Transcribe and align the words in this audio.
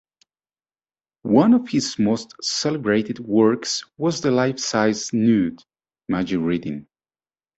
One 1.29 1.53
of 1.53 1.69
his 1.69 1.99
most 1.99 2.33
celebrated 2.43 3.19
works 3.19 3.83
was 3.99 4.21
the 4.21 4.31
life-size 4.31 5.13
nude, 5.13 5.63
"Maggie 6.09 6.37
Reading". 6.37 6.87